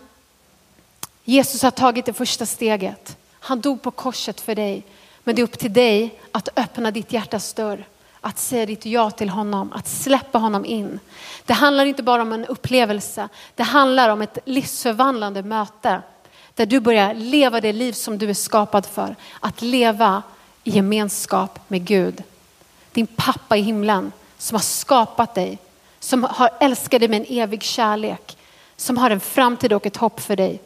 [1.24, 3.16] Jesus har tagit det första steget.
[3.32, 4.84] Han dog på korset för dig.
[5.28, 7.84] Men det är upp till dig att öppna ditt hjärtas dörr
[8.20, 11.00] att säga ditt ja till honom, att släppa honom in.
[11.44, 16.02] Det handlar inte bara om en upplevelse, det handlar om ett livsförvandlande möte
[16.54, 19.16] där du börjar leva det liv som du är skapad för.
[19.40, 20.22] Att leva
[20.64, 22.22] i gemenskap med Gud.
[22.92, 25.58] Din pappa i himlen som har skapat dig,
[26.00, 28.38] som har älskat dig med en evig kärlek,
[28.76, 30.60] som har en framtid och ett hopp för dig.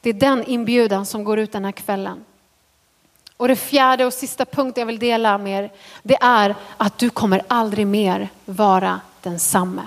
[0.00, 2.24] Det är den inbjudan som går ut den här kvällen.
[3.38, 5.70] Och det fjärde och sista punkten jag vill dela med er,
[6.02, 9.86] det är att du kommer aldrig mer vara densamme.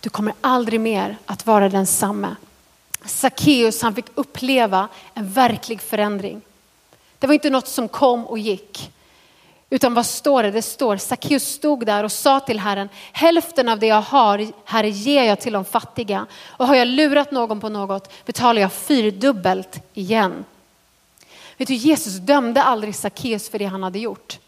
[0.00, 2.36] Du kommer aldrig mer att vara densamme.
[3.04, 6.42] Sackeus han fick uppleva en verklig förändring.
[7.18, 8.92] Det var inte något som kom och gick.
[9.70, 10.50] Utan vad står det?
[10.50, 14.88] Det står Sackeus stod där och sa till Herren, hälften av det jag har, Herre,
[14.88, 16.26] ger jag till de fattiga.
[16.46, 20.44] Och har jag lurat någon på något betalar jag fyrdubbelt igen.
[21.56, 24.38] Vet du, Jesus dömde aldrig Sackeus för det han hade gjort.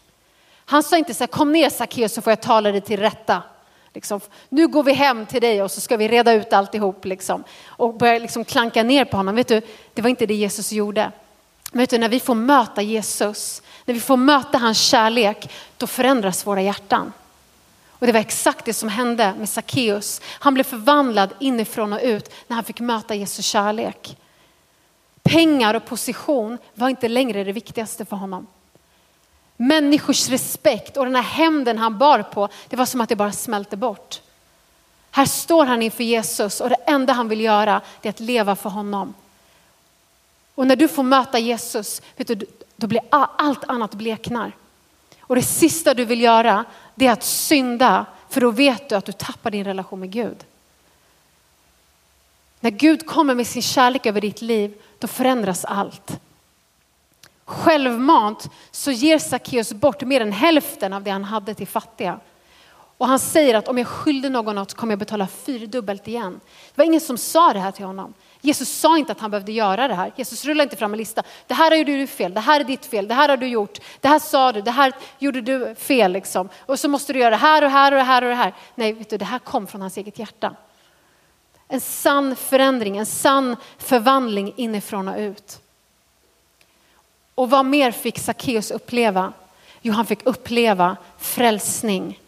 [0.65, 3.43] Han sa inte så här, kom ner Sackeus så får jag tala dig till rätta.
[3.93, 7.05] Liksom, nu går vi hem till dig och så ska vi reda ut alltihop.
[7.05, 7.43] Liksom.
[7.65, 9.35] Och börja liksom klanka ner på honom.
[9.35, 9.61] Vet du,
[9.93, 11.11] det var inte det Jesus gjorde.
[11.71, 15.87] Men vet du, när vi får möta Jesus, när vi får möta hans kärlek, då
[15.87, 17.13] förändras våra hjärtan.
[17.89, 20.21] Och det var exakt det som hände med Sackeus.
[20.25, 24.17] Han blev förvandlad inifrån och ut när han fick möta Jesus kärlek.
[25.29, 28.47] Pengar och position var inte längre det viktigaste för honom.
[29.57, 33.31] Människors respekt och den här hämnden han bar på, det var som att det bara
[33.31, 34.21] smälte bort.
[35.11, 38.69] Här står han inför Jesus och det enda han vill göra är att leva för
[38.69, 39.13] honom.
[40.55, 44.51] Och när du får möta Jesus, vet du, då blir allt annat bleknar.
[45.21, 46.65] Och det sista du vill göra,
[46.95, 50.37] det är att synda, för då vet du att du tappar din relation med Gud.
[52.59, 56.19] När Gud kommer med sin kärlek över ditt liv, då förändras allt.
[57.45, 62.19] Självmant så ger Sackeus bort mer än hälften av det han hade till fattiga.
[62.97, 66.39] Och han säger att om jag skyllde någon något kommer jag betala fyrdubbelt igen.
[66.43, 68.13] Det var ingen som sa det här till honom.
[68.41, 70.11] Jesus sa inte att han behövde göra det här.
[70.15, 71.23] Jesus rullade inte fram en lista.
[71.47, 73.79] Det här har du fel, det här är ditt fel, det här har du gjort,
[73.99, 76.49] det här sa du, det här gjorde du fel liksom.
[76.59, 78.53] Och så måste du göra det här och här och det här och det här.
[78.75, 80.55] Nej, vet du, det här kom från hans eget hjärta.
[81.71, 85.59] En sann förändring, en sann förvandling inifrån och ut.
[87.35, 89.33] Och vad mer fick Sackeus uppleva?
[89.81, 92.19] Jo, han fick uppleva frälsning.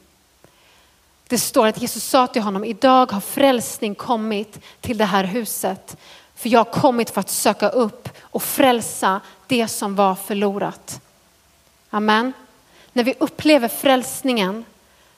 [1.28, 5.98] Det står att Jesus sa till honom, idag har frälsning kommit till det här huset.
[6.36, 11.02] För jag har kommit för att söka upp och frälsa det som var förlorat.
[11.90, 12.34] Amen.
[12.94, 14.66] När vi upplever frälsningen,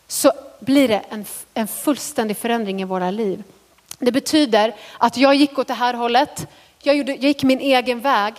[0.08, 3.44] så blir det en, en fullständig förändring i våra liv.
[4.04, 6.48] Det betyder att jag gick åt det här hållet,
[6.82, 8.34] jag, gjorde, jag gick min egen väg,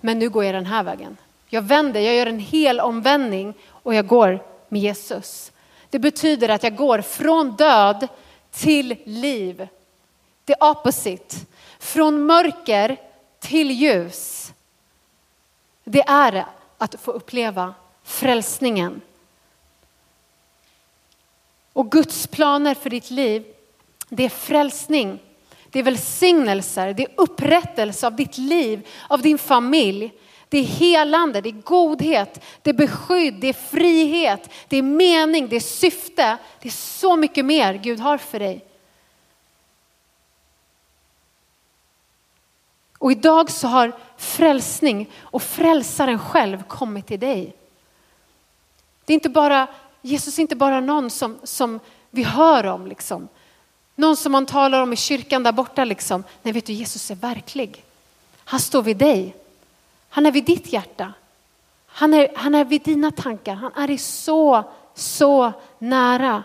[0.00, 1.16] men nu går jag den här vägen.
[1.48, 5.52] Jag vänder, jag gör en hel omvändning och jag går med Jesus.
[5.90, 8.08] Det betyder att jag går från död
[8.50, 9.68] till liv.
[10.44, 11.36] Det är opposite.
[11.78, 12.96] Från mörker
[13.40, 14.52] till ljus.
[15.84, 16.46] Det är
[16.78, 17.74] att få uppleva
[18.04, 19.00] frälsningen.
[21.72, 23.44] Och Guds planer för ditt liv,
[24.08, 25.18] det är frälsning.
[25.70, 30.12] Det är välsignelser, det är upprättelse av ditt liv, av din familj.
[30.48, 35.48] Det är helande, det är godhet, det är beskydd, det är frihet, det är mening,
[35.48, 36.36] det är syfte.
[36.60, 38.64] Det är så mycket mer Gud har för dig.
[42.98, 47.56] Och idag så har frälsning och frälsaren själv kommit till dig.
[49.04, 49.66] Det är inte bara,
[50.02, 52.86] Jesus är inte bara någon som, som vi hör om.
[52.86, 53.28] Liksom.
[53.98, 55.84] Någon som man talar om i kyrkan där borta.
[55.84, 56.24] Liksom.
[56.42, 57.84] Nej, vet du, Jesus är verklig.
[58.36, 59.36] Han står vid dig.
[60.08, 61.12] Han är vid ditt hjärta.
[61.86, 63.54] Han är, han är vid dina tankar.
[63.54, 66.42] Han är dig så, så nära.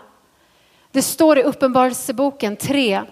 [0.90, 3.02] Det står i Uppenbarelseboken 3,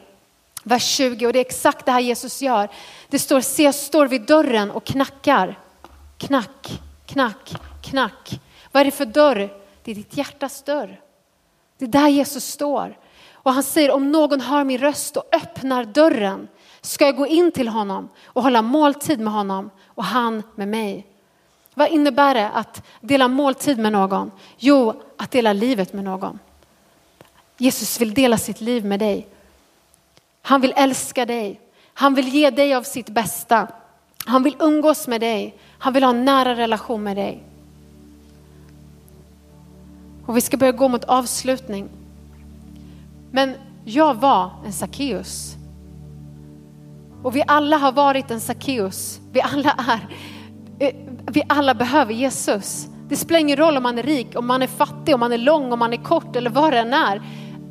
[0.62, 2.68] vers 20 och det är exakt det här Jesus gör.
[3.08, 5.58] Det står, se jag står vid dörren och knackar.
[6.18, 8.40] Knack, knack, knack.
[8.72, 9.50] Vad är det för dörr?
[9.84, 11.00] Det är ditt hjärtas dörr.
[11.78, 12.96] Det är där Jesus står.
[13.42, 16.48] Och han säger om någon hör min röst och öppnar dörren
[16.80, 21.06] ska jag gå in till honom och hålla måltid med honom och han med mig.
[21.74, 24.30] Vad innebär det att dela måltid med någon?
[24.58, 26.38] Jo, att dela livet med någon.
[27.56, 29.28] Jesus vill dela sitt liv med dig.
[30.42, 31.60] Han vill älska dig.
[31.94, 33.66] Han vill ge dig av sitt bästa.
[34.24, 35.58] Han vill umgås med dig.
[35.78, 37.42] Han vill ha en nära relation med dig.
[40.26, 41.88] Och vi ska börja gå mot avslutning.
[43.30, 45.56] Men jag var en Sackeus.
[47.22, 49.20] Och vi alla har varit en Sackeus.
[49.32, 50.08] Vi alla är,
[50.78, 50.94] eh,
[51.32, 52.88] vi alla behöver Jesus.
[53.08, 55.38] Det spelar ingen roll om man är rik, om man är fattig, om man är
[55.38, 57.22] lång, om man är kort eller vad det än är.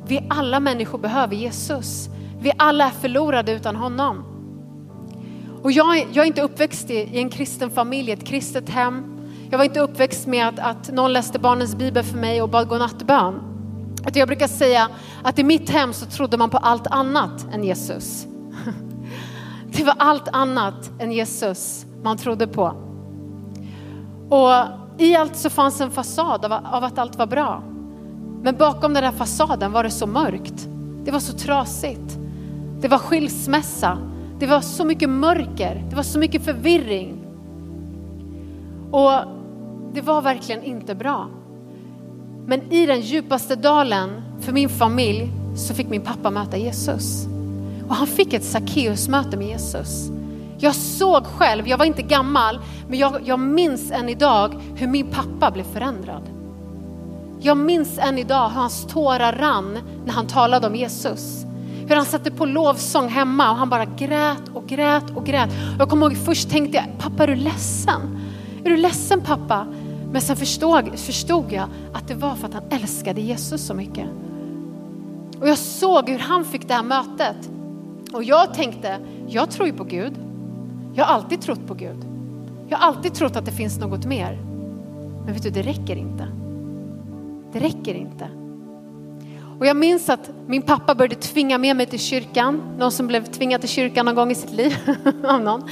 [0.06, 2.08] Vi alla människor behöver Jesus.
[2.40, 4.24] Vi alla är förlorade utan honom.
[5.62, 9.20] Och jag, jag är inte uppväxt i, i en kristen familj, ett kristet hem.
[9.50, 12.68] Jag var inte uppväxt med att, att någon läste barnens bibel för mig och bad
[12.68, 13.49] godnattbön.
[14.12, 14.88] Jag brukar säga
[15.22, 18.26] att i mitt hem så trodde man på allt annat än Jesus.
[19.72, 22.74] Det var allt annat än Jesus man trodde på.
[24.28, 24.50] Och
[24.98, 27.62] i allt så fanns en fasad av, av att allt var bra.
[28.42, 30.68] Men bakom den där fasaden var det så mörkt.
[31.04, 32.18] Det var så trasigt.
[32.80, 33.98] Det var skilsmässa.
[34.38, 35.84] Det var så mycket mörker.
[35.90, 37.24] Det var så mycket förvirring.
[38.90, 39.12] Och
[39.92, 41.28] det var verkligen inte bra.
[42.46, 47.26] Men i den djupaste dalen för min familj så fick min pappa möta Jesus.
[47.88, 50.10] Och han fick ett Sackeus-möte med Jesus.
[50.58, 55.06] Jag såg själv, jag var inte gammal, men jag, jag minns än idag hur min
[55.06, 56.22] pappa blev förändrad.
[57.40, 61.44] Jag minns än idag hur hans tårar rann när han talade om Jesus.
[61.88, 65.50] Hur han satte på lovsång hemma och han bara grät och grät och grät.
[65.78, 68.20] Jag kommer ihåg först tänkte jag, pappa är du ledsen?
[68.64, 69.66] Är du ledsen pappa?
[70.12, 74.06] Men sen förstod, förstod jag att det var för att han älskade Jesus så mycket.
[75.40, 77.50] Och jag såg hur han fick det här mötet.
[78.12, 80.12] Och jag tänkte, jag tror ju på Gud.
[80.94, 82.04] Jag har alltid trott på Gud.
[82.68, 84.38] Jag har alltid trott att det finns något mer.
[85.24, 86.26] Men vet du, det räcker inte.
[87.52, 88.28] Det räcker inte.
[89.58, 92.62] Och jag minns att min pappa började tvinga med mig till kyrkan.
[92.78, 94.76] Någon som blev tvingad till kyrkan någon gång i sitt liv.
[95.24, 95.68] Av någon.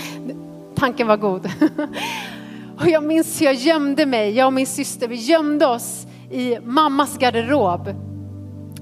[0.75, 1.51] Tanken var god.
[2.81, 6.59] Och jag minns hur jag gömde mig, jag och min syster, vi gömde oss i
[6.65, 7.95] mammas garderob.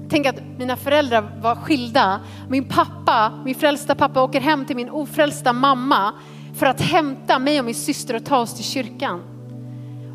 [0.09, 2.19] Tänk att mina föräldrar var skilda.
[2.49, 6.13] Min pappa, min frälsta pappa åker hem till min ofrälsta mamma
[6.55, 9.21] för att hämta mig och min syster och ta oss till kyrkan.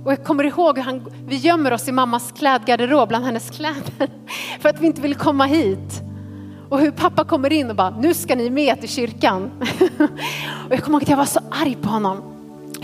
[0.05, 4.11] Och jag kommer ihåg hur han, vi gömmer oss i mammas klädgarderob bland hennes kläder
[4.61, 6.03] för att vi inte vill komma hit.
[6.68, 9.51] Och hur pappa kommer in och bara, nu ska ni med till kyrkan.
[10.67, 12.33] och jag kommer ihåg att jag var så arg på honom.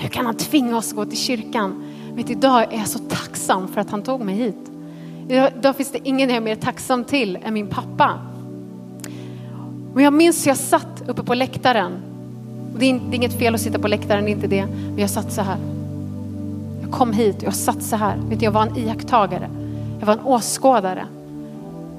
[0.01, 1.85] Hur kan han tvinga oss att gå till kyrkan?
[2.13, 4.71] Vet, idag är jag så tacksam för att han tog mig hit.
[5.29, 8.19] Idag finns det ingen jag är mer tacksam till än min pappa.
[9.95, 11.93] Och jag minns hur jag satt uppe på läktaren.
[12.73, 14.67] Och det är inget fel att sitta på läktaren, det är inte det.
[14.67, 15.57] Men jag satt så här.
[16.83, 18.17] Jag kom hit och jag satt så här.
[18.29, 19.51] Vet, jag var en iakttagare.
[19.99, 21.07] Jag var en åskådare.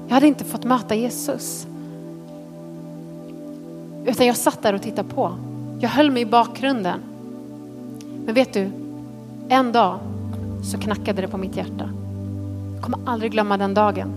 [0.08, 1.66] Jag hade inte fått möta Jesus.
[4.06, 5.32] Utan jag satt där och tittade på.
[5.80, 7.00] Jag höll mig i bakgrunden.
[8.24, 8.70] Men vet du,
[9.48, 9.98] en dag
[10.62, 11.90] så knackade det på mitt hjärta.
[12.74, 14.12] Jag kommer aldrig glömma den dagen.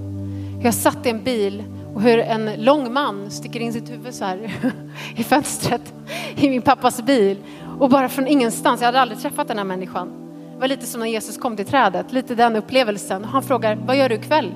[0.63, 1.63] Jag satt i en bil
[1.95, 4.53] och hur en lång man sticker in sitt huvud så här
[5.15, 5.93] i fönstret
[6.35, 7.37] i min pappas bil.
[7.79, 10.11] Och bara från ingenstans, jag hade aldrig träffat den här människan.
[10.53, 13.25] Det var lite som när Jesus kom till trädet, lite den upplevelsen.
[13.25, 14.51] Han frågar, vad gör du ikväll?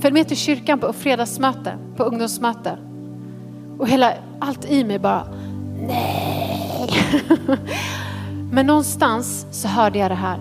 [0.00, 2.78] Följ med till kyrkan på fredagsmöte, på ungdomsmöte.
[3.78, 5.24] Och hela, allt i mig bara,
[5.88, 6.88] nej.
[8.54, 10.38] Men någonstans så hörde jag det här.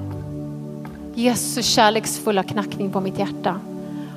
[1.15, 3.59] Jesus kärleksfulla knackning på mitt hjärta.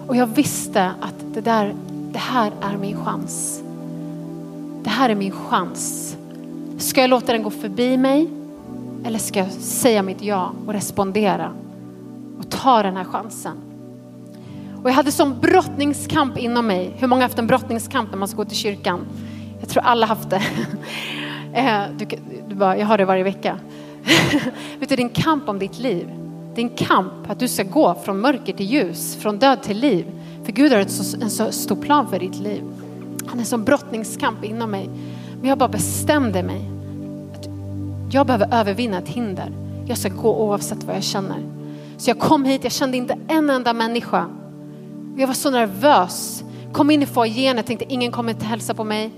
[0.06, 1.74] Och jag visste att det där,
[2.12, 3.62] det här är min chans.
[4.82, 6.16] Det här är min chans.
[6.78, 8.28] Ska jag låta den gå förbi mig?
[9.04, 11.52] Eller ska jag säga mitt ja och respondera?
[12.38, 13.56] Och ta den här chansen.
[14.82, 16.92] Och jag hade sån brottningskamp inom mig.
[16.96, 19.06] Hur många har haft en brottningskamp när man ska gå till kyrkan?
[19.60, 20.42] Jag tror alla haft det.
[21.54, 22.06] Eh, du,
[22.48, 23.58] du bara, jag har det varje vecka.
[24.78, 26.10] Vet du, det är en kamp om ditt liv.
[26.54, 29.78] Det är en kamp att du ska gå från mörker till ljus, från död till
[29.78, 30.06] liv.
[30.44, 30.78] För Gud har
[31.22, 32.62] en så stor plan för ditt liv.
[33.26, 34.90] Han är en sån brottningskamp inom mig.
[35.40, 36.60] Men jag bara bestämde mig.
[37.34, 37.48] Att
[38.14, 39.52] jag behöver övervinna ett hinder.
[39.86, 41.38] Jag ska gå oavsett vad jag känner.
[41.96, 44.26] Så jag kom hit, jag kände inte en enda människa.
[45.16, 46.44] Jag var så nervös.
[46.72, 49.10] Kom in i foajén, jag tänkte ingen kommer inte hälsa på mig.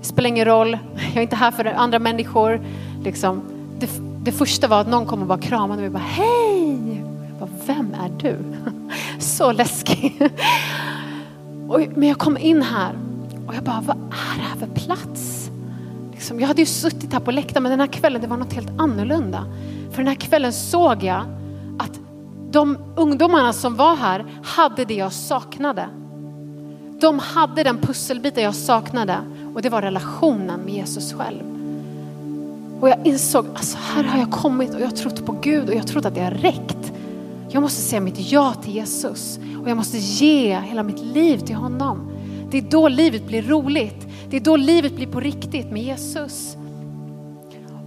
[0.00, 2.60] Det spelar ingen roll, jag är inte här för andra människor.
[3.04, 3.42] Liksom.
[3.78, 3.90] Det,
[4.24, 7.02] det första var att någon kom och bara kramade mig och bara hej.
[7.28, 8.38] Jag bara, vem är du?
[9.18, 10.30] Så läskig.
[11.68, 12.94] Och, men jag kom in här
[13.46, 15.50] och jag bara, vad är det här för plats?
[16.12, 18.52] Liksom, jag hade ju suttit här på läktaren men den här kvällen det var något
[18.52, 19.44] helt annorlunda.
[19.90, 21.24] För den här kvällen såg jag
[21.78, 22.00] att
[22.50, 25.88] de ungdomarna som var här hade det jag saknade.
[27.00, 29.16] De hade den pusselbiten jag saknade
[29.54, 31.53] och det var relationen med Jesus själv.
[32.80, 35.74] Och jag insåg, alltså här har jag kommit och jag har trott på Gud och
[35.74, 36.92] jag har trott att det har räckt.
[37.50, 41.56] Jag måste säga mitt ja till Jesus och jag måste ge hela mitt liv till
[41.56, 42.10] honom.
[42.50, 44.06] Det är då livet blir roligt.
[44.30, 46.56] Det är då livet blir på riktigt med Jesus.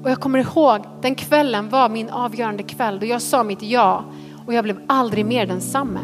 [0.04, 4.04] Och jag kommer ihåg, den kvällen var min avgörande kväll då jag sa mitt ja
[4.46, 6.00] och jag blev aldrig mer densamme.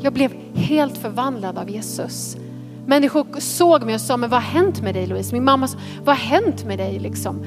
[0.00, 2.36] Jag blev helt förvandlad av Jesus.
[2.86, 5.34] Människor såg mig och sa, men vad har hänt med dig Louise?
[5.34, 7.44] Min mamma sa, vad har hänt med dig liksom?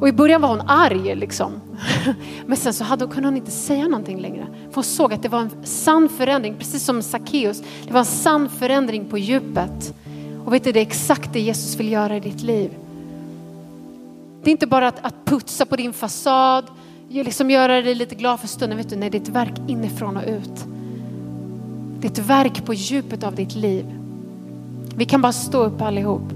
[0.00, 1.52] Och i början var hon arg liksom.
[2.46, 4.46] Men sen så hade hon, kunde hon inte säga någonting längre.
[4.68, 7.62] För hon såg att det var en sann förändring, precis som Sackeus.
[7.86, 9.94] Det var en sann förändring på djupet.
[10.44, 12.70] Och vet du, det är exakt det Jesus vill göra i ditt liv.
[14.42, 16.64] Det är inte bara att, att putsa på din fasad,
[17.08, 18.78] liksom göra dig lite glad för stunden.
[18.78, 20.64] Vet du, nej, det är ett verk inifrån och ut.
[22.00, 23.86] Det är ett verk på djupet av ditt liv.
[24.96, 26.32] Vi kan bara stå upp allihop.